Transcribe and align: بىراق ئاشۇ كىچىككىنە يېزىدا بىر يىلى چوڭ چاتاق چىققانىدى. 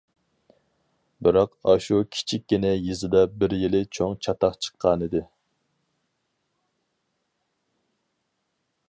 بىراق 1.25 1.51
ئاشۇ 1.73 1.99
كىچىككىنە 2.15 2.71
يېزىدا 2.71 3.21
بىر 3.43 3.55
يىلى 3.65 3.83
چوڭ 3.97 4.15
چاتاق 4.27 4.57
چىققانىدى. 4.63 5.23